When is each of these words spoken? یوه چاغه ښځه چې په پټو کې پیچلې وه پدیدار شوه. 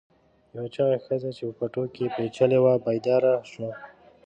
یوه 0.55 0.67
چاغه 0.75 0.97
ښځه 1.05 1.29
چې 1.37 1.43
په 1.47 1.53
پټو 1.59 1.83
کې 1.95 2.05
پیچلې 2.15 2.59
وه 2.61 2.73
پدیدار 2.83 3.23
شوه. 3.51 3.71